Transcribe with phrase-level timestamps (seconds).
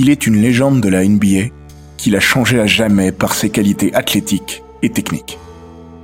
[0.00, 1.50] Il est une légende de la NBA
[1.96, 5.40] qui l'a changé à jamais par ses qualités athlétiques et techniques.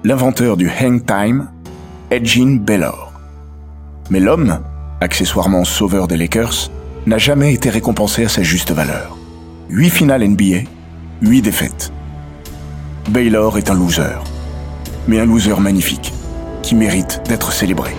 [0.03, 1.49] L'inventeur du hang time,
[2.11, 3.13] Edgin Baylor.
[4.11, 4.59] Mais l'homme,
[5.01, 6.73] accessoirement sauveur des Lakers,
[7.07, 9.17] n'a jamais été récompensé à sa juste valeur.
[9.69, 10.69] Huit finales NBA,
[11.23, 11.93] huit défaites.
[13.11, 14.19] Baylor est un loser.
[15.07, 16.13] Mais un loser magnifique,
[16.65, 17.93] qui mérite d'être célébré.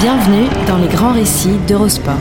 [0.00, 2.14] Bienvenue dans les grands récits d'Eurosport.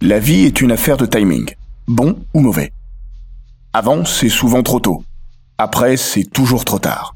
[0.00, 1.54] La vie est une affaire de timing,
[1.88, 2.72] bon ou mauvais.
[3.74, 5.04] Avant, c'est souvent trop tôt.
[5.58, 7.14] Après, c'est toujours trop tard.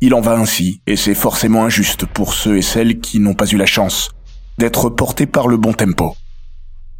[0.00, 3.46] Il en va ainsi, et c'est forcément injuste pour ceux et celles qui n'ont pas
[3.46, 4.10] eu la chance
[4.58, 6.16] d'être portés par le bon tempo.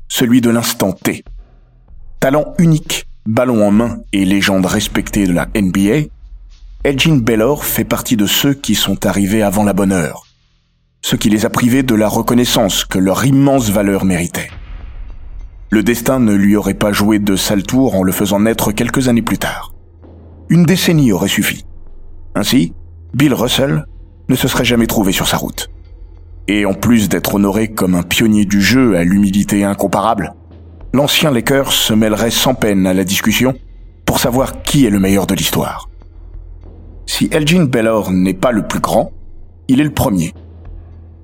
[0.06, 1.24] Celui de l'instant T.
[2.20, 6.08] Talent unique, ballon en main et légende respectée de la NBA,
[6.84, 10.26] Elgin Baylor fait partie de ceux qui sont arrivés avant la bonne heure.
[11.00, 14.50] Ce qui les a privés de la reconnaissance que leur immense valeur méritait.
[15.70, 19.08] Le destin ne lui aurait pas joué de sale tour en le faisant naître quelques
[19.08, 19.74] années plus tard.
[20.50, 21.64] Une décennie aurait suffi.
[22.34, 22.74] Ainsi,
[23.14, 23.86] Bill Russell
[24.28, 25.70] ne se serait jamais trouvé sur sa route.
[26.46, 30.34] Et en plus d'être honoré comme un pionnier du jeu à l'humilité incomparable,
[30.94, 33.54] l'ancien Lakers se mêlerait sans peine à la discussion
[34.06, 35.88] pour savoir qui est le meilleur de l'histoire.
[37.04, 39.10] Si Elgin Baylor n'est pas le plus grand,
[39.66, 40.34] il est le premier.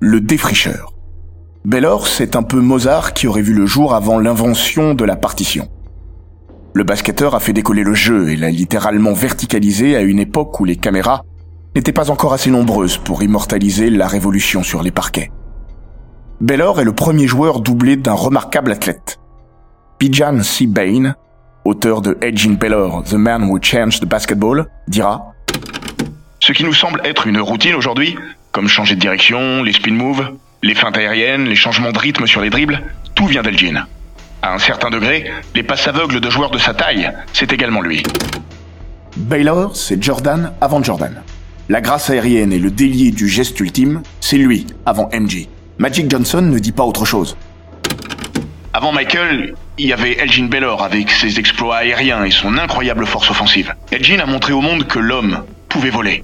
[0.01, 0.93] Le défricheur.
[1.63, 5.69] Baylor, c'est un peu Mozart qui aurait vu le jour avant l'invention de la partition.
[6.73, 10.65] Le basketteur a fait décoller le jeu et l'a littéralement verticalisé à une époque où
[10.65, 11.23] les caméras
[11.75, 15.31] n'étaient pas encore assez nombreuses pour immortaliser la révolution sur les parquets.
[16.41, 19.20] Baylor est le premier joueur doublé d'un remarquable athlète.
[20.01, 20.65] Bijan C.
[20.65, 21.13] Bain,
[21.63, 25.35] auteur de Edgin Baylor, The Man Who Changed the Basketball, dira
[26.39, 28.17] Ce qui nous semble être une routine aujourd'hui,
[28.51, 30.31] comme changer de direction, les spin moves,
[30.63, 32.81] les feintes aériennes, les changements de rythme sur les dribbles,
[33.13, 33.85] tout vient d'Elgin.
[34.41, 38.01] À un certain degré, les passes aveugles de joueurs de sa taille, c'est également lui.
[39.17, 41.21] Baylor, c'est Jordan avant Jordan.
[41.69, 45.47] La grâce aérienne et le délié du geste ultime, c'est lui avant MJ.
[45.77, 47.37] Magic Johnson ne dit pas autre chose.
[48.73, 53.29] Avant Michael, il y avait Elgin Baylor avec ses exploits aériens et son incroyable force
[53.29, 53.75] offensive.
[53.91, 56.23] Elgin a montré au monde que l'homme pouvait voler.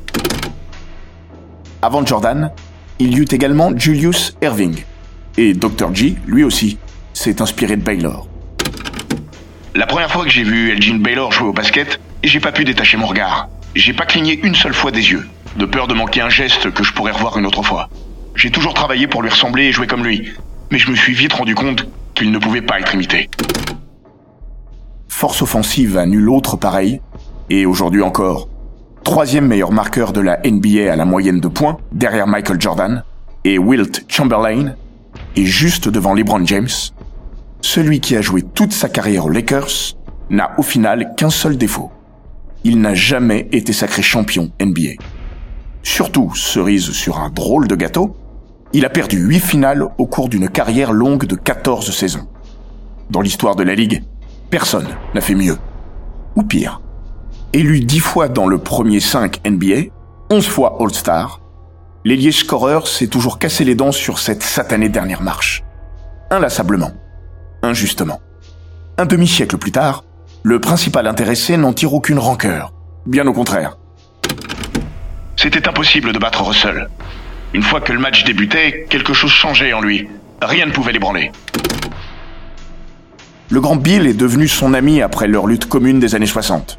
[1.81, 2.51] Avant Jordan,
[2.99, 4.81] il y eut également Julius Erving.
[5.35, 5.93] Et Dr.
[5.93, 6.77] G, lui aussi,
[7.13, 8.29] s'est inspiré de Baylor.
[9.75, 12.95] La première fois que j'ai vu Elgin Baylor jouer au basket, j'ai pas pu détacher
[12.95, 13.49] mon regard.
[13.75, 15.27] J'ai pas cligné une seule fois des yeux,
[15.57, 17.89] de peur de manquer un geste que je pourrais revoir une autre fois.
[18.35, 20.31] J'ai toujours travaillé pour lui ressembler et jouer comme lui,
[20.71, 23.29] mais je me suis vite rendu compte qu'il ne pouvait pas être imité.
[25.07, 27.01] Force offensive à nul autre pareil,
[27.49, 28.49] et aujourd'hui encore,
[29.03, 33.03] troisième meilleur marqueur de la NBA à la moyenne de points, derrière Michael Jordan,
[33.43, 34.75] et Wilt Chamberlain,
[35.35, 36.67] et juste devant LeBron James,
[37.61, 39.95] celui qui a joué toute sa carrière aux Lakers
[40.29, 41.91] n'a au final qu'un seul défaut.
[42.63, 45.01] Il n'a jamais été sacré champion NBA.
[45.83, 48.15] Surtout, cerise sur un drôle de gâteau,
[48.73, 52.27] il a perdu 8 finales au cours d'une carrière longue de 14 saisons.
[53.09, 54.03] Dans l'histoire de la Ligue,
[54.49, 55.57] personne n'a fait mieux.
[56.35, 56.81] Ou pire.
[57.53, 59.89] Élu 10 fois dans le premier 5 NBA,
[60.29, 61.41] 11 fois All-Star,
[62.03, 65.63] l'ailier scoreur s'est toujours cassé les dents sur cette satanée dernière marche.
[66.29, 66.91] Inlassablement.
[67.63, 68.19] Injustement.
[68.97, 70.03] Un demi-siècle plus tard,
[70.43, 72.73] le principal intéressé n'en tire aucune rancœur.
[73.05, 73.77] Bien au contraire.
[75.37, 76.89] C'était impossible de battre Russell.
[77.53, 80.07] Une fois que le match débutait, quelque chose changeait en lui.
[80.41, 81.31] Rien ne pouvait l'ébranler.
[83.49, 86.77] Le grand Bill est devenu son ami après leur lutte commune des années 60.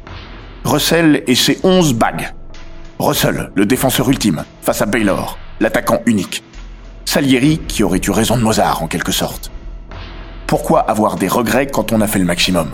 [0.63, 2.31] Russell et ses 11 bagues.
[2.99, 6.43] Russell, le défenseur ultime, face à Baylor, l'attaquant unique.
[7.05, 9.51] Salieri qui aurait eu raison de Mozart en quelque sorte.
[10.45, 12.69] Pourquoi avoir des regrets quand on a fait le maximum?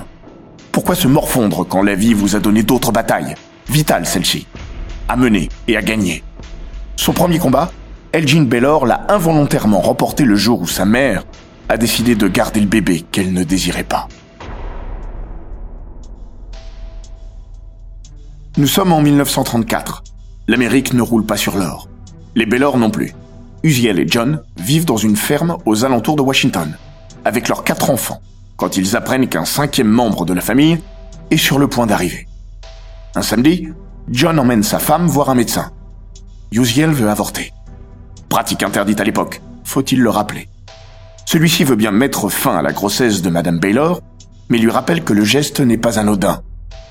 [0.74, 3.36] Pourquoi se morfondre quand la vie vous a donné d'autres batailles,
[3.70, 4.46] vitales celle-ci,
[5.08, 6.22] à mener et à gagner
[6.98, 7.72] Son premier combat,
[8.16, 11.26] Elgin Baylor l'a involontairement remporté le jour où sa mère
[11.68, 14.08] a décidé de garder le bébé qu'elle ne désirait pas.
[18.56, 20.02] Nous sommes en 1934.
[20.48, 21.90] L'Amérique ne roule pas sur l'or.
[22.36, 23.14] Les Baylor non plus.
[23.64, 26.78] Uziel et John vivent dans une ferme aux alentours de Washington,
[27.26, 28.22] avec leurs quatre enfants,
[28.56, 30.80] quand ils apprennent qu'un cinquième membre de la famille
[31.32, 32.30] est sur le point d'arriver.
[33.14, 33.68] Un samedi,
[34.10, 35.72] John emmène sa femme voir un médecin.
[36.54, 37.52] Uziel veut avorter.
[38.36, 40.50] Pratique interdite à l'époque, faut-il le rappeler.
[41.26, 44.02] Celui-ci veut bien mettre fin à la grossesse de Madame Baylor,
[44.50, 46.42] mais lui rappelle que le geste n'est pas anodin,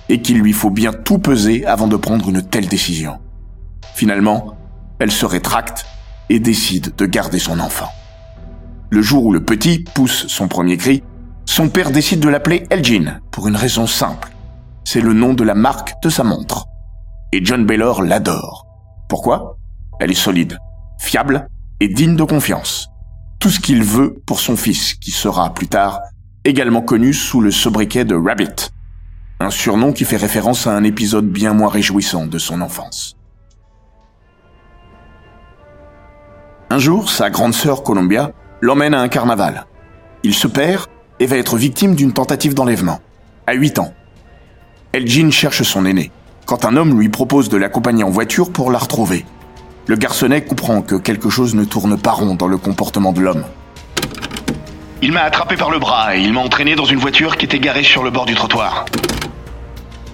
[0.09, 3.19] et qu'il lui faut bien tout peser avant de prendre une telle décision.
[3.93, 4.57] Finalement,
[4.99, 5.85] elle se rétracte
[6.31, 7.93] et décide de garder son enfant.
[8.89, 11.03] Le jour où le petit pousse son premier cri,
[11.45, 14.31] son père décide de l'appeler Elgin pour une raison simple.
[14.85, 16.65] C'est le nom de la marque de sa montre.
[17.33, 18.67] Et John Baylor l'adore.
[19.11, 19.59] Pourquoi?
[20.01, 20.59] Elle est solide,
[20.99, 21.49] fiable
[21.81, 22.89] et digne de confiance.
[23.41, 26.01] Tout ce qu'il veut pour son fils, qui sera plus tard
[26.45, 28.71] également connu sous le sobriquet de Rabbit,
[29.41, 33.17] un surnom qui fait référence à un épisode bien moins réjouissant de son enfance.
[36.71, 39.67] Un jour, sa grande sœur Columbia l'emmène à un carnaval.
[40.23, 40.87] Il se perd
[41.21, 43.01] et va être victime d'une tentative d'enlèvement,
[43.47, 43.93] à 8 ans.
[44.93, 46.11] Elgin cherche son aîné,
[46.47, 49.25] quand un homme lui propose de l'accompagner en voiture pour la retrouver.
[49.87, 53.45] Le garçonnet comprend que quelque chose ne tourne pas rond dans le comportement de l'homme.
[55.03, 57.59] Il m'a attrapé par le bras et il m'a entraîné dans une voiture qui était
[57.59, 58.87] garée sur le bord du trottoir.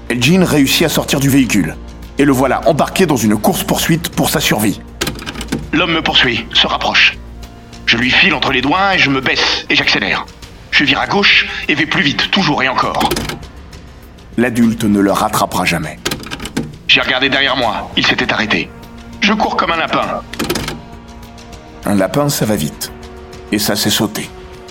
[0.09, 1.77] Elgin réussit à sortir du véhicule,
[2.19, 4.81] et le voilà embarqué dans une course-poursuite pour sa survie.
[5.73, 7.17] L'homme me poursuit, se rapproche.
[7.87, 10.27] Je lui file entre les doigts et je me baisse et j'accélère.
[10.73, 13.09] Je vire à gauche et vais plus vite, toujours et encore.
[14.37, 16.01] L'adulte ne le rattrapera jamais.
[16.89, 18.69] J'ai regardé derrière moi, il s'était arrêté.
[19.21, 20.23] Je cours comme un lapin.
[21.85, 22.93] Un lapin, ça va vite.
[23.53, 24.29] Et ça, c'est sauter.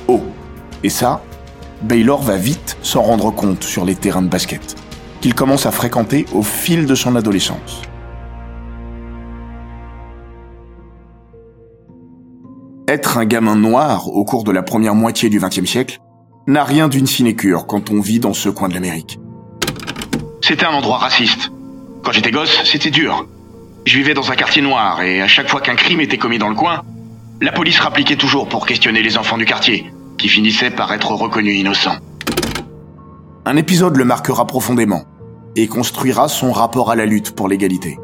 [0.07, 0.21] Oh.
[0.83, 1.21] Et ça,
[1.81, 4.75] Baylor va vite s'en rendre compte sur les terrains de basket,
[5.21, 7.83] qu'il commence à fréquenter au fil de son adolescence.
[12.87, 15.99] Être un gamin noir au cours de la première moitié du XXe siècle
[16.47, 19.19] n'a rien d'une sinécure quand on vit dans ce coin de l'Amérique.
[20.41, 21.51] C'était un endroit raciste.
[22.03, 23.27] Quand j'étais gosse, c'était dur.
[23.85, 26.49] Je vivais dans un quartier noir et à chaque fois qu'un crime était commis dans
[26.49, 26.83] le coin,
[27.41, 31.57] la police rappliquait toujours pour questionner les enfants du quartier, qui finissaient par être reconnus
[31.57, 31.97] innocents.
[33.45, 35.05] Un épisode le marquera profondément
[35.55, 37.97] et construira son rapport à la lutte pour l'égalité.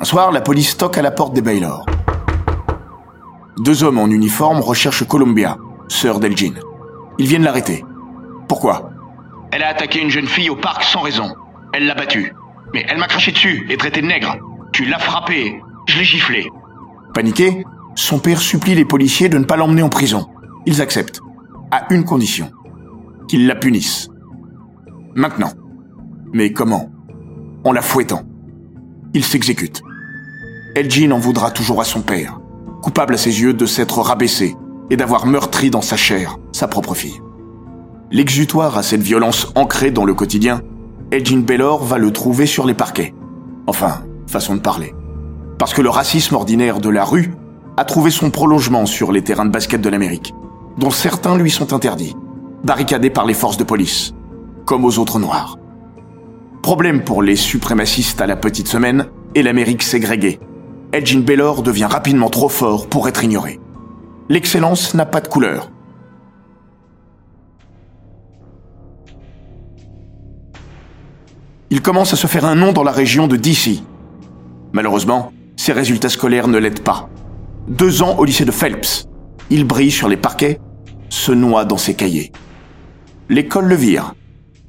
[0.00, 1.84] Un soir, la police toque à la porte des Baylor.
[3.58, 5.58] Deux hommes en uniforme recherchent Columbia,
[5.88, 6.54] sœur d'Elgin.
[7.18, 7.84] Ils viennent l'arrêter.
[8.48, 8.90] Pourquoi?
[9.52, 11.34] Elle a attaqué une jeune fille au parc sans raison.
[11.74, 12.32] Elle l'a battue.
[12.74, 14.36] Mais elle m'a craché dessus et traité de nègre.
[14.72, 15.60] Tu l'as frappée.
[15.86, 16.48] Je l'ai giflé.
[17.14, 17.64] Paniqué,
[17.94, 20.28] son père supplie les policiers de ne pas l'emmener en prison.
[20.66, 21.20] Ils acceptent.
[21.70, 22.50] À une condition.
[23.28, 24.08] Qu'ils la punissent.
[25.14, 25.52] Maintenant.
[26.32, 26.90] Mais comment?
[27.64, 28.22] En la fouettant.
[29.14, 29.82] Il s'exécute.
[30.76, 32.38] Elgin en voudra toujours à son père,
[32.80, 34.54] coupable à ses yeux de s'être rabaissé
[34.88, 37.20] et d'avoir meurtri dans sa chair sa propre fille.
[38.12, 40.62] L'exutoire à cette violence ancrée dans le quotidien,
[41.12, 43.14] Elgin Baylor va le trouver sur les parquets.
[43.66, 44.94] Enfin, façon de parler.
[45.58, 47.32] Parce que le racisme ordinaire de la rue
[47.76, 50.32] a trouvé son prolongement sur les terrains de basket de l'Amérique,
[50.78, 52.14] dont certains lui sont interdits,
[52.62, 54.14] barricadés par les forces de police,
[54.66, 55.58] comme aux autres noirs.
[56.62, 60.38] Problème pour les suprémacistes à la petite semaine et l'Amérique ségrégée.
[60.92, 63.58] Elgin Baylor devient rapidement trop fort pour être ignoré.
[64.28, 65.70] L'excellence n'a pas de couleur.
[71.72, 73.84] Il commence à se faire un nom dans la région de DC.
[74.72, 77.08] Malheureusement, ses résultats scolaires ne l'aident pas.
[77.68, 79.06] Deux ans au lycée de Phelps.
[79.50, 80.58] Il brille sur les parquets,
[81.10, 82.32] se noie dans ses cahiers.
[83.28, 84.14] L'école le vire.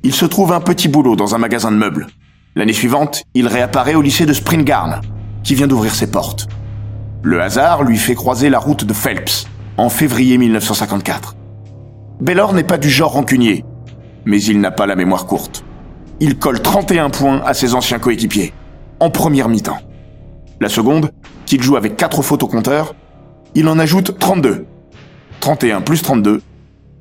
[0.04, 2.06] Il se trouve un petit boulot dans un magasin de meubles.
[2.56, 5.02] L'année suivante, il réapparaît au lycée de Springgarn,
[5.44, 6.48] qui vient d'ouvrir ses portes.
[7.24, 11.36] Le hasard lui fait croiser la route de Phelps, en février 1954.
[12.20, 13.66] Baylor n'est pas du genre rancunier,
[14.26, 15.64] mais il n'a pas la mémoire courte.
[16.24, 18.54] Il colle 31 points à ses anciens coéquipiers,
[19.00, 19.80] en première mi-temps.
[20.60, 21.10] La seconde,
[21.48, 22.44] qu'il joue avec 4 fautes
[23.56, 24.68] il en ajoute 32.
[25.40, 26.44] 31 plus 32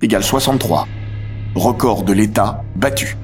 [0.00, 0.89] égale 63.
[1.55, 3.19] Record de l'État battu.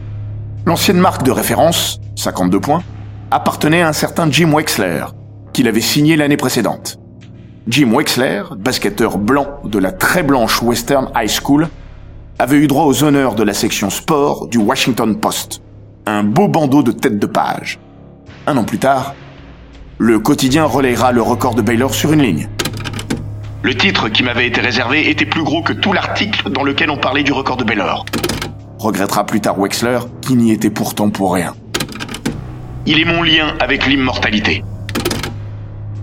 [0.67, 2.83] L'ancienne marque de référence, 52 points,
[3.31, 5.07] appartenait à un certain Jim Wexler,
[5.55, 6.99] qu'il avait signé l'année précédente.
[7.69, 11.71] Jim Wexler, basketteur blanc de la très blanche Western High School,
[12.39, 15.63] avait eu droit aux honneurs de la section sport du Washington Post.
[16.09, 17.81] Un beau bandeau de tête de page.
[18.47, 19.17] Un an plus tard,
[19.99, 22.49] le quotidien relayera le record de Baylor sur une ligne.
[23.65, 26.97] Le titre qui m'avait été réservé était plus gros que tout l'article dans lequel on
[26.97, 28.07] parlait du record de Baylor.
[28.79, 31.55] Regrettera plus tard Wexler, qui n'y était pourtant pour rien.
[32.87, 34.63] Il est mon lien avec l'immortalité.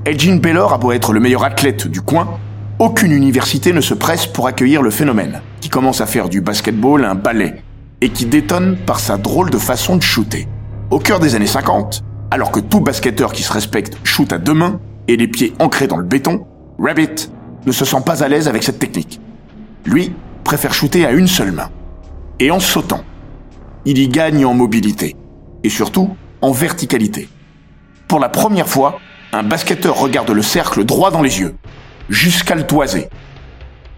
[0.04, 2.40] Elgin Baylor a beau être le meilleur athlète du coin,
[2.78, 7.06] aucune université ne se presse pour accueillir le phénomène, qui commence à faire du basketball
[7.06, 7.63] un ballet,
[8.04, 10.46] et qui détonne par sa drôle de façon de shooter.
[10.92, 14.54] Au cœur des années 50, alors que tout basketteur qui se respecte shoot à deux
[14.54, 16.46] mains et les pieds ancrés dans le béton,
[16.78, 17.30] Rabbit
[17.66, 19.22] ne se sent pas à l'aise avec cette technique.
[19.86, 20.12] Lui
[20.44, 21.70] préfère shooter à une seule main.
[22.42, 23.06] Et en sautant,
[23.86, 25.16] il y gagne en mobilité,
[25.64, 27.30] et surtout en verticalité.
[28.10, 29.00] Pour la première fois,
[29.32, 31.56] un basketteur regarde le cercle droit dans les yeux,
[32.10, 33.08] jusqu'à le toiser.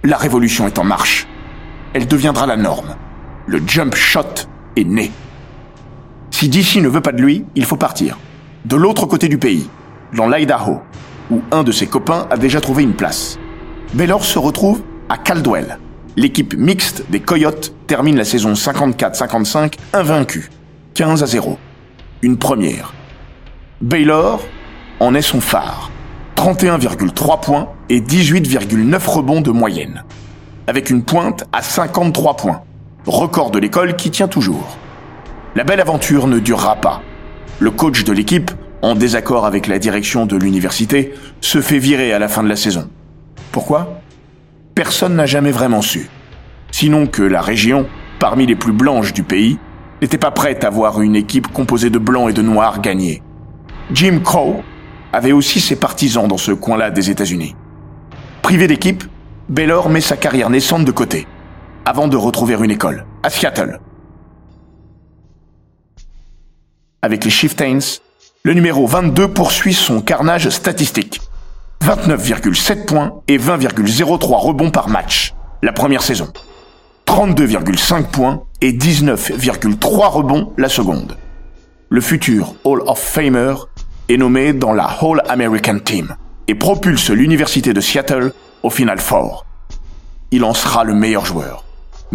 [0.03, 1.25] La révolution est en marche.
[1.95, 2.95] Elle deviendra la norme.
[3.47, 5.11] Le jump shot est né.
[6.31, 8.17] Si DC ne veut pas de lui, il faut partir.
[8.65, 9.69] De l'autre côté du pays,
[10.13, 10.81] dans l'Idaho,
[11.29, 13.37] où un de ses copains a déjà trouvé une place.
[13.93, 15.77] Baylor se retrouve à Caldwell.
[16.17, 20.49] L'équipe mixte des Coyotes termine la saison 54-55 invaincue,
[20.95, 21.59] 15 à 0.
[22.23, 22.93] Une première.
[23.81, 24.43] Baylor
[24.99, 25.91] en est son phare.
[26.35, 30.03] 31,3 points et 18,9 rebonds de moyenne.
[30.67, 32.63] Avec une pointe à 53 points.
[33.07, 34.77] Record de l'école qui tient toujours.
[35.55, 37.03] La belle aventure ne durera pas.
[37.59, 38.49] Le coach de l'équipe,
[38.81, 42.55] en désaccord avec la direction de l'université, se fait virer à la fin de la
[42.55, 42.89] saison.
[43.51, 44.01] Pourquoi?
[44.73, 46.09] Personne n'a jamais vraiment su.
[46.71, 47.85] Sinon que la région,
[48.17, 49.59] parmi les plus blanches du pays,
[50.01, 53.21] n'était pas prête à voir une équipe composée de blancs et de noirs gagner.
[53.91, 54.63] Jim Crow
[55.13, 57.55] avait aussi ses partisans dans ce coin-là des États-Unis.
[58.41, 59.03] Privé d'équipe,
[59.47, 61.27] Baylor met sa carrière naissante de côté,
[61.85, 63.79] avant de retrouver une école, à Seattle.
[67.01, 67.79] Avec les Chieftains,
[68.43, 71.21] le numéro 22 poursuit son carnage statistique.
[71.83, 76.31] 29,7 points et 20,03 rebonds par match, la première saison.
[77.05, 81.15] 32,5 points et 19,3 rebonds la seconde.
[81.89, 83.53] Le futur Hall of Famer
[84.09, 86.15] est nommé dans la All American Team
[86.47, 89.45] et propulse l'université de Seattle au Final Four.
[90.31, 91.63] Il en sera le meilleur joueur,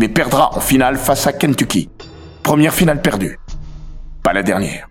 [0.00, 1.90] mais perdra en finale face à Kentucky.
[2.42, 3.38] Première finale perdue.
[4.22, 4.88] Pas la dernière.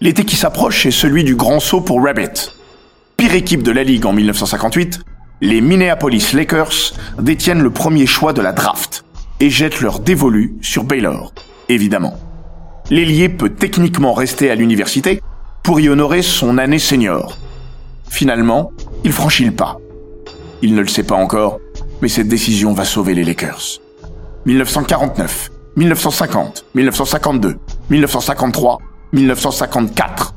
[0.00, 2.52] L'été qui s'approche est celui du grand saut pour Rabbit.
[3.16, 5.00] Pire équipe de la ligue en 1958,
[5.40, 9.04] les Minneapolis Lakers détiennent le premier choix de la draft
[9.40, 11.34] et jettent leur dévolu sur Baylor,
[11.68, 12.14] évidemment.
[12.90, 15.20] L'ailier peut techniquement rester à l'université
[15.64, 17.38] pour y honorer son année senior.
[18.08, 18.70] Finalement,
[19.02, 19.78] il franchit le pas.
[20.62, 21.58] Il ne le sait pas encore,
[22.02, 23.80] mais cette décision va sauver les Lakers.
[24.46, 27.56] 1949, 1950, 1952,
[27.88, 28.78] 1953,
[29.12, 30.34] 1954.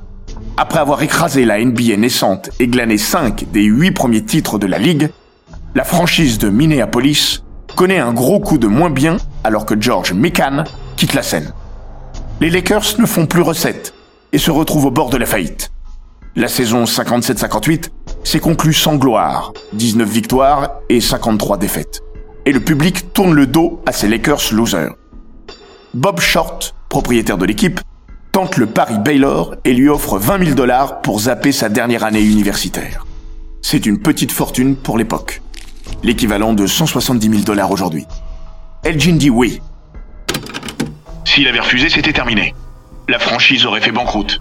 [0.56, 4.78] Après avoir écrasé la NBA naissante et glané 5 des 8 premiers titres de la
[4.78, 5.10] Ligue,
[5.76, 7.44] la franchise de Minneapolis
[7.76, 10.64] connaît un gros coup de moins bien alors que George Mikan
[10.96, 11.52] quitte la scène.
[12.40, 13.94] Les Lakers ne font plus recette
[14.32, 15.72] et se retrouvent au bord de la faillite.
[16.36, 17.90] La saison 57-58
[18.24, 22.02] s'est conclue sans gloire, 19 victoires et 53 défaites.
[22.48, 24.96] Et le public tourne le dos à ces Lakers losers.
[25.94, 27.82] Bob Short, propriétaire de l'équipe,
[28.32, 32.22] tente le pari Baylor et lui offre 20 000 dollars pour zapper sa dernière année
[32.22, 33.06] universitaire.
[33.62, 35.42] C'est une petite fortune pour l'époque.
[36.04, 38.06] L'équivalent de 170 000 dollars aujourd'hui.
[38.86, 39.60] Elgin dit oui.
[41.26, 42.56] S'il avait refusé, c'était terminé.
[43.10, 44.40] La franchise aurait fait banqueroute.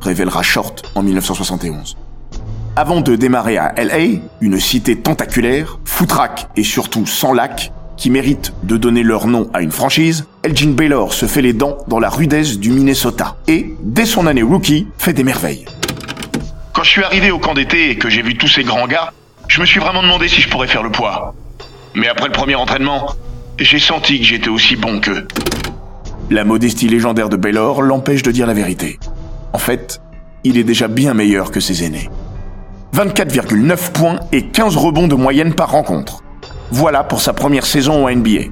[0.00, 1.96] Révélera Short en 1971.
[2.78, 8.52] Avant de démarrer à LA, une cité tentaculaire, foutraque et surtout sans lac, qui mérite
[8.64, 12.10] de donner leur nom à une franchise, Elgin Baylor se fait les dents dans la
[12.10, 15.64] rudesse du Minnesota et, dès son année rookie, fait des merveilles.
[16.74, 19.10] Quand je suis arrivé au camp d'été et que j'ai vu tous ces grands gars,
[19.48, 21.34] je me suis vraiment demandé si je pourrais faire le poids.
[21.94, 23.06] Mais après le premier entraînement,
[23.58, 25.26] j'ai senti que j'étais aussi bon qu'eux.
[26.28, 28.98] La modestie légendaire de Baylor l'empêche de dire la vérité.
[29.54, 30.02] En fait,
[30.44, 32.10] il est déjà bien meilleur que ses aînés.
[32.96, 36.22] 24,9 points et 15 rebonds de moyenne par rencontre.
[36.70, 38.44] Voilà pour sa première saison au NBA.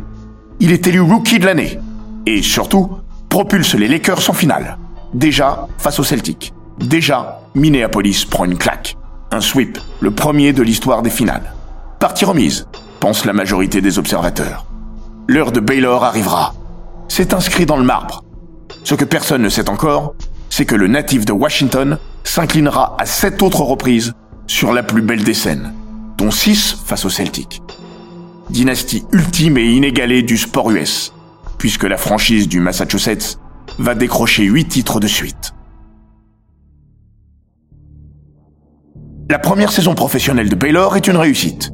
[0.61, 1.79] Il est élu rookie de l'année.
[2.27, 2.99] Et surtout,
[3.31, 4.77] propulse les Lakers en finale.
[5.15, 6.53] Déjà face aux Celtics.
[6.79, 8.99] Déjà, Minneapolis prend une claque.
[9.31, 11.55] Un sweep, le premier de l'histoire des finales.
[11.99, 12.69] Partie remise,
[13.01, 14.67] pense la majorité des observateurs.
[15.27, 16.53] L'heure de Baylor arrivera.
[17.09, 18.23] C'est inscrit dans le marbre.
[18.83, 20.15] Ce que personne ne sait encore,
[20.51, 24.13] c'est que le natif de Washington s'inclinera à sept autres reprises
[24.47, 25.73] sur la plus belle des scènes,
[26.19, 27.63] dont 6 face au Celtic.
[28.51, 31.13] Dynastie ultime et inégalée du sport US,
[31.59, 33.39] puisque la franchise du Massachusetts
[33.79, 35.55] va décrocher 8 titres de suite.
[39.31, 41.73] La première saison professionnelle de Baylor est une réussite.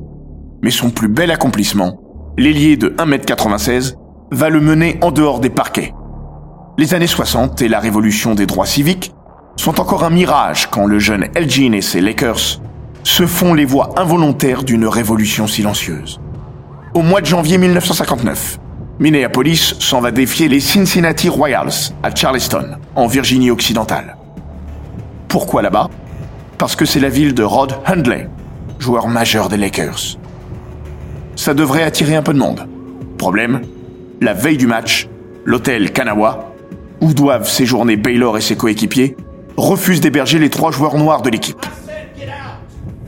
[0.63, 2.01] Mais son plus bel accomplissement,
[2.39, 3.97] l'ailier de 1m96,
[4.31, 5.93] va le mener en dehors des parquets.
[6.79, 9.13] Les années 60 et la révolution des droits civiques
[9.61, 12.63] sont encore un mirage quand le jeune Elgin et ses Lakers
[13.03, 16.19] se font les voix involontaires d'une révolution silencieuse.
[16.95, 18.59] Au mois de janvier 1959,
[19.01, 24.17] Minneapolis s'en va défier les Cincinnati Royals à Charleston, en Virginie occidentale.
[25.29, 25.91] Pourquoi là-bas?
[26.57, 28.31] Parce que c'est la ville de Rod Hundley,
[28.79, 30.17] joueur majeur des Lakers.
[31.37, 32.67] Ça devrait attirer un peu de monde.
[33.19, 33.61] Problème,
[34.23, 35.07] la veille du match,
[35.45, 36.55] l'hôtel Kanawa,
[37.03, 39.17] où doivent séjourner Baylor et ses coéquipiers,
[39.61, 41.65] refuse d'héberger les trois joueurs noirs de l'équipe.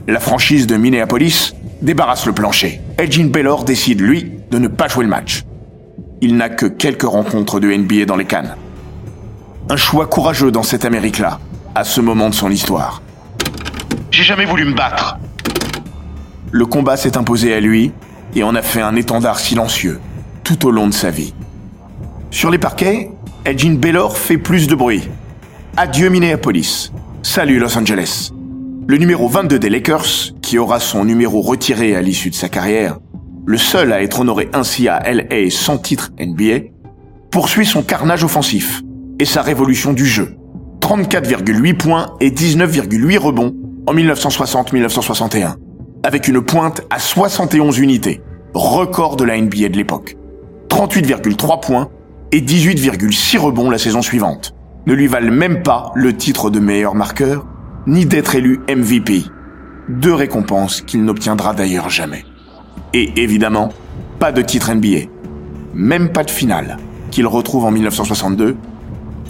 [0.09, 2.81] La franchise de Minneapolis débarrasse le plancher.
[2.99, 5.45] Elgin Baylor décide, lui, de ne pas jouer le match.
[6.21, 8.57] Il n'a que quelques rencontres de NBA dans les cannes.
[9.69, 11.41] Un choix courageux dans cette Amérique-là,
[11.75, 13.03] à ce moment de son histoire.
[14.11, 15.19] J'ai jamais voulu me battre.
[16.51, 17.93] Le combat s'est imposé à lui
[18.35, 20.01] et en a fait un étendard silencieux
[20.45, 21.35] tout au long de sa vie.
[22.31, 23.11] Sur les parquets,
[23.45, 25.09] Elgin Baylor fait plus de bruit.
[25.75, 26.93] Adieu Minneapolis.
[27.23, 28.31] Salut Los Angeles.
[28.87, 32.99] Le numéro 22 des Lakers, qui aura son numéro retiré à l'issue de sa carrière,
[33.47, 36.67] le seul à être honoré ainsi à LA sans titre NBA,
[37.31, 38.83] poursuit son carnage offensif
[39.19, 40.37] et sa révolution du jeu.
[40.81, 43.55] 34,8 points et 19,8 rebonds
[43.87, 45.55] en 1960-1961,
[46.03, 48.21] avec une pointe à 71 unités,
[48.53, 50.17] record de la NBA de l'époque.
[50.69, 51.89] 38,3 points
[52.31, 54.55] et 18,6 rebonds la saison suivante
[54.87, 57.47] ne lui valent même pas le titre de meilleur marqueur,
[57.87, 59.25] ni d'être élu MVP.
[59.89, 62.25] Deux récompenses qu'il n'obtiendra d'ailleurs jamais.
[62.93, 63.71] Et évidemment,
[64.19, 65.09] pas de titre NBA.
[65.75, 66.77] Même pas de finale,
[67.11, 68.57] qu'il retrouve en 1962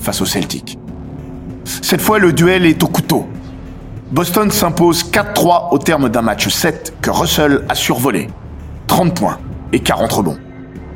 [0.01, 0.79] face au Celtic.
[1.65, 3.27] Cette fois, le duel est au couteau.
[4.11, 8.29] Boston s'impose 4-3 au terme d'un match 7 que Russell a survolé.
[8.89, 9.39] 30 points
[9.73, 10.39] et 40 rebonds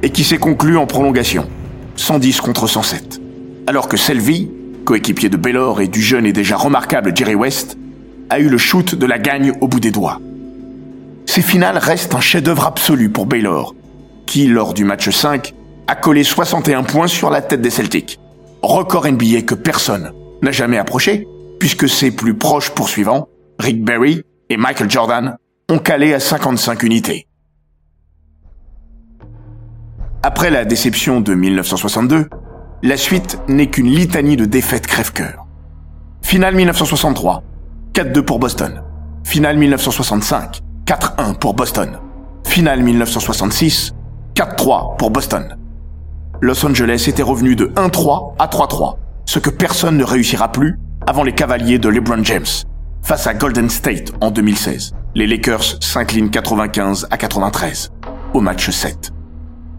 [0.03, 1.49] et qui s'est conclu en prolongation,
[1.97, 3.21] 110 contre 107.
[3.69, 4.49] Alors que Selby,
[4.85, 7.77] coéquipier de Baylor et du jeune et déjà remarquable Jerry West,
[8.31, 10.21] a eu le shoot de la gagne au bout des doigts.
[11.27, 13.75] Ces finales restent un chef-d'œuvre absolu pour Baylor,
[14.25, 15.53] qui, lors du match 5,
[15.89, 18.21] a collé 61 points sur la tête des Celtics.
[18.63, 21.27] Record NBA que personne n'a jamais approché,
[21.59, 25.37] puisque ses plus proches poursuivants, Rick Berry et Michael Jordan,
[25.69, 27.27] ont calé à 55 unités.
[30.23, 32.29] Après la déception de 1962,
[32.83, 35.47] la suite n'est qu'une litanie de défaites crève-cœur.
[36.23, 37.43] Finale 1963,
[37.95, 38.83] 4-2 pour Boston.
[39.25, 41.99] Finale 1965, 4-1 pour Boston.
[42.45, 43.95] Finale 1966,
[44.35, 45.57] 4-3 pour Boston.
[46.41, 51.23] Los Angeles était revenu de 1-3 à 3-3, ce que personne ne réussira plus avant
[51.23, 52.45] les Cavaliers de LeBron James,
[53.03, 54.95] face à Golden State en 2016.
[55.15, 57.91] Les Lakers s'inclinent 95 à 93
[58.35, 59.13] au match 7.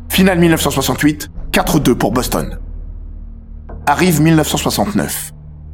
[0.09, 2.57] Finale 1968, 4-2 pour Boston.
[3.89, 5.31] Arrive 1969,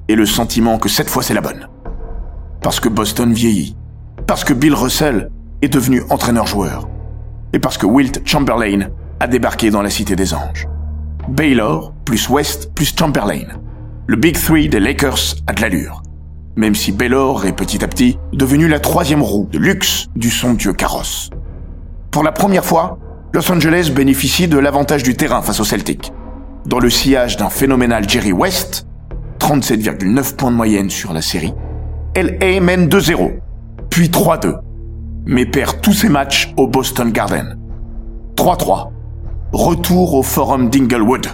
[0.07, 1.67] et le sentiment que cette fois c'est la bonne.
[2.61, 3.75] Parce que Boston vieillit,
[4.27, 5.31] parce que Bill Russell
[5.63, 6.87] est devenu entraîneur-joueur,
[7.53, 10.67] et parce que Wilt Chamberlain a débarqué dans la Cité des Anges.
[11.27, 13.47] Baylor, plus West, plus Chamberlain.
[14.05, 16.03] Le Big Three des Lakers a de l'allure.
[16.55, 20.73] Même si Baylor est petit à petit devenu la troisième roue de luxe du somptueux
[20.73, 21.31] carrosse.
[22.11, 22.99] Pour la première fois,
[23.33, 26.13] Los Angeles bénéficie de l'avantage du terrain face au Celtic.
[26.65, 28.87] Dans le sillage d'un phénoménal Jerry West,
[29.39, 31.53] 37,9 points de moyenne sur la série,
[32.15, 33.33] LA mène 2-0,
[33.89, 34.55] puis 3-2,
[35.25, 37.57] mais perd tous ses matchs au Boston Garden.
[38.37, 38.91] 3-3.
[39.51, 41.27] Retour au Forum d'Inglewood.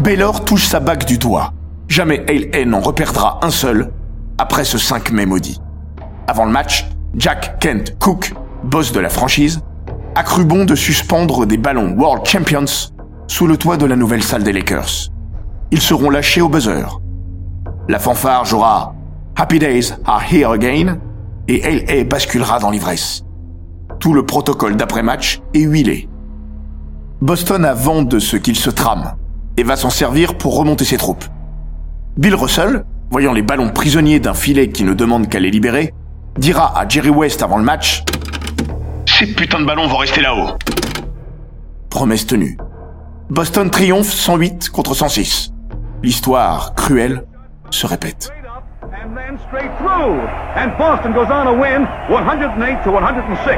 [0.00, 1.52] Baylor touche sa bague du doigt.
[1.86, 3.92] Jamais LA n'en reperdra un seul
[4.36, 5.60] après ce 5 mai maudit.
[6.26, 8.34] Avant le match, Jack Kent Cook,
[8.64, 9.60] boss de la franchise,
[10.16, 12.90] a cru bon de suspendre des ballons World Champions
[13.32, 15.08] sous le toit de la nouvelle salle des Lakers.
[15.70, 17.00] Ils seront lâchés au buzzer.
[17.88, 18.94] La fanfare jouera
[19.36, 20.98] Happy Days are here again
[21.48, 23.24] et LA basculera dans l'ivresse.
[24.00, 26.10] Tout le protocole d'après-match est huilé.
[27.22, 29.14] Boston a vent de ce qu'il se trame
[29.56, 31.24] et va s'en servir pour remonter ses troupes.
[32.18, 35.94] Bill Russell, voyant les ballons prisonniers d'un filet qui ne demande qu'à les libérer,
[36.36, 38.04] dira à Jerry West avant le match
[39.06, 40.50] ces putains de ballons vont rester là-haut.
[41.88, 42.58] Promesse tenue.
[43.32, 45.54] Boston triomphe 108 contre 106.
[46.02, 47.24] L'histoire cruelle
[47.70, 48.30] se répète.
[49.14, 50.20] win straight through.
[50.54, 53.56] And Boston goes on to win 108 to 106.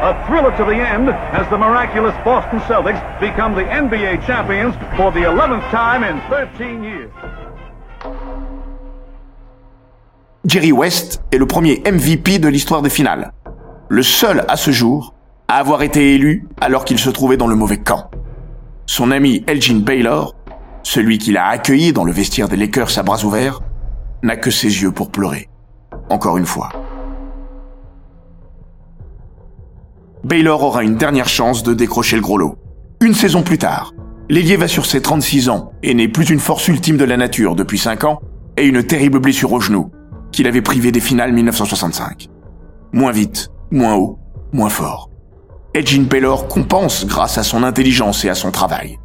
[0.00, 5.10] A thriller to the end as the miraculous Boston Celtics become the NBA champions for
[5.10, 7.10] the 11th time in 13 years.
[10.46, 13.32] Jerry West est le premier MVP de l'histoire des finales.
[13.88, 15.14] Le seul à ce jour
[15.48, 18.08] à avoir été élu alors qu'il se trouvait dans le mauvais camp.
[18.86, 20.34] Son ami Elgin Baylor,
[20.82, 23.60] celui qui l'a accueilli dans le vestiaire des Lakers à bras ouverts,
[24.22, 25.48] n'a que ses yeux pour pleurer.
[26.08, 26.68] Encore une fois.
[30.24, 32.56] Baylor aura une dernière chance de décrocher le gros lot.
[33.00, 33.92] Une saison plus tard,
[34.28, 37.54] l'ailier va sur ses 36 ans et n'est plus une force ultime de la nature
[37.54, 38.20] depuis 5 ans
[38.56, 39.90] et une terrible blessure au genou
[40.32, 42.28] qu'il avait privé des finales 1965.
[42.92, 44.18] Moins vite, moins haut,
[44.52, 45.10] moins fort.
[45.76, 48.98] Edgin Baylor compense grâce à son intelligence et à son travail.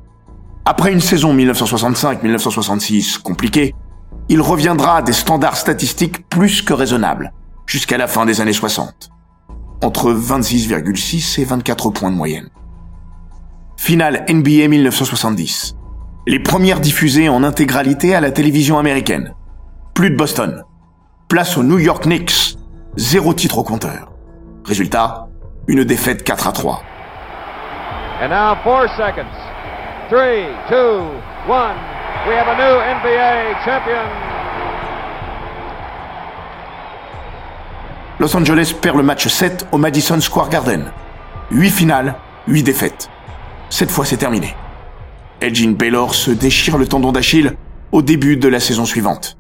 [0.64, 3.76] Après une saison 1965-1966 compliquée,
[4.30, 7.34] il reviendra à des standards statistiques plus que raisonnables,
[7.66, 9.10] jusqu'à la fin des années 60.
[9.84, 12.48] Entre 26,6 et 24 points de moyenne.
[13.76, 15.76] Finale NBA 1970.
[16.26, 19.34] Les premières diffusées en intégralité à la télévision américaine.
[19.94, 20.64] Plus de Boston.
[21.28, 22.56] Place aux New York Knicks.
[22.96, 24.14] Zéro titre au compteur.
[24.64, 25.31] Résultat,
[25.68, 26.84] une défaite 4 à 3.
[28.22, 29.32] And now four seconds.
[30.10, 31.08] Three, two,
[31.48, 31.76] one.
[32.28, 34.06] We have a new NBA champion.
[38.20, 40.92] Los Angeles perd le match 7 au Madison Square Garden.
[41.52, 42.16] 8 finales,
[42.48, 43.10] 8 défaites.
[43.70, 44.56] Cette fois c'est terminé.
[45.40, 47.56] Elgin Baylor se déchire le tendon d'Achille
[47.92, 49.38] au début de la saison suivante.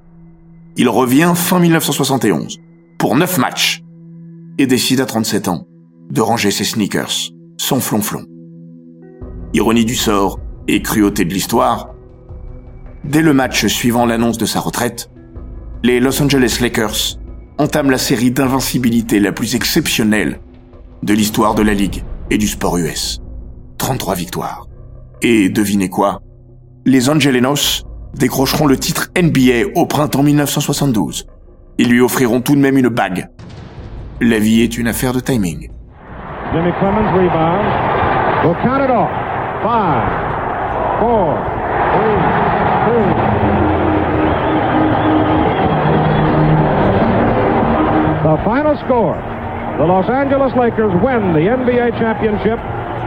[0.77, 2.57] Il revient fin 1971
[2.97, 3.83] pour 9 matchs
[4.57, 5.67] et décide à 37 ans
[6.11, 8.25] de ranger ses sneakers, son flonflon.
[9.53, 11.89] Ironie du sort et cruauté de l'histoire,
[13.05, 15.09] dès le match suivant l'annonce de sa retraite,
[15.83, 17.17] les Los Angeles Lakers
[17.57, 20.39] entament la série d'invincibilité la plus exceptionnelle
[21.01, 23.21] de l'histoire de la Ligue et du sport US.
[23.77, 24.67] 33 victoires.
[25.21, 26.21] Et devinez quoi?
[26.85, 27.83] Les Angelenos
[28.15, 31.25] décrocheront le titre NBA au printemps 1972.
[31.77, 33.29] Ils lui offriront tout de même une bague.
[34.19, 35.69] La vie est une affaire de timing.
[36.53, 37.63] Jimmy Clemens rebound.
[38.43, 39.09] We'll count it off.
[39.63, 40.03] Five,
[40.99, 41.39] four,
[41.95, 42.19] three,
[42.91, 43.31] two.
[48.27, 49.15] The final score.
[49.77, 52.59] The Los Angeles Lakers win the NBA championship,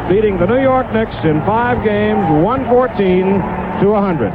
[0.08, 3.24] beating the New York Knicks in five games, 114
[3.80, 4.32] to 100.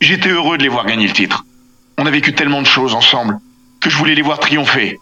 [0.00, 1.44] J'étais heureux de les voir gagner le titre.
[2.02, 3.38] On a vécu tellement de choses ensemble
[3.78, 4.98] que je voulais les voir triompher.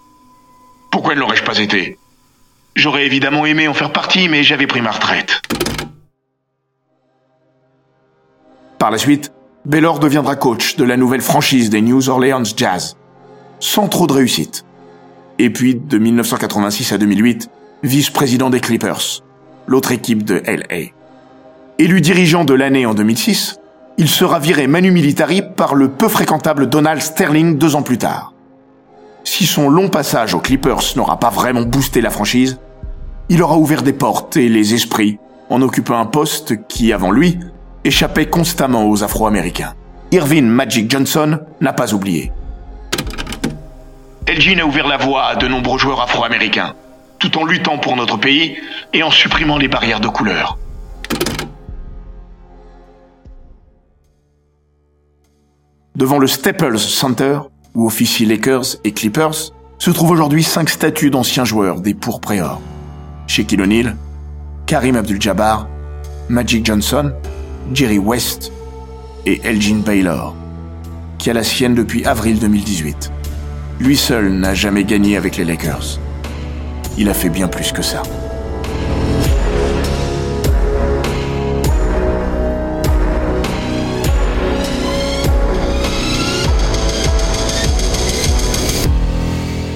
[0.90, 1.96] Pourquoi ne l'aurais-je pas été?
[2.74, 5.40] J'aurais évidemment aimé en faire partie, mais j'avais pris ma retraite.
[8.80, 9.32] Par la suite,
[9.64, 12.96] Baylor deviendra coach de la nouvelle franchise des New Orleans Jazz,
[13.60, 14.64] sans trop de réussite.
[15.38, 17.48] Et puis, de 1986 à 2008,
[17.84, 19.22] vice-président des Clippers,
[19.68, 20.90] l'autre équipe de LA.
[21.78, 23.57] Élu dirigeant de l'année en 2006,
[23.98, 28.32] il sera viré manu militari par le peu fréquentable Donald Sterling deux ans plus tard.
[29.24, 32.60] Si son long passage aux Clippers n'aura pas vraiment boosté la franchise,
[33.28, 35.18] il aura ouvert des portes et les esprits
[35.50, 37.40] en occupant un poste qui, avant lui,
[37.84, 39.74] échappait constamment aux Afro-Américains.
[40.12, 42.32] Irvin Magic Johnson n'a pas oublié.
[44.26, 46.74] Elgin a ouvert la voie à de nombreux joueurs afro-américains,
[47.18, 48.56] tout en luttant pour notre pays
[48.92, 50.56] et en supprimant les barrières de couleur.
[55.98, 57.40] Devant le Staples Center,
[57.74, 61.96] où officient Lakers et Clippers, se trouvent aujourd'hui cinq statues d'anciens joueurs des
[62.40, 62.60] or.
[63.26, 63.96] Shaquille O'Neal,
[64.66, 65.66] Karim Abdul-Jabbar,
[66.28, 67.10] Magic Johnson,
[67.74, 68.52] Jerry West
[69.26, 70.36] et Elgin Baylor,
[71.18, 73.10] qui a la sienne depuis avril 2018.
[73.80, 75.98] Lui seul n'a jamais gagné avec les Lakers.
[76.96, 78.04] Il a fait bien plus que ça.